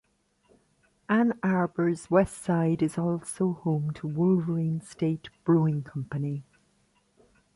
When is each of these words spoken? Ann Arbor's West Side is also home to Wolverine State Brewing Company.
Ann 1.07 1.37
Arbor's 1.43 2.09
West 2.09 2.39
Side 2.43 2.81
is 2.81 2.97
also 2.97 3.53
home 3.53 3.93
to 3.93 4.07
Wolverine 4.07 4.81
State 4.81 5.29
Brewing 5.45 5.83
Company. 5.83 6.43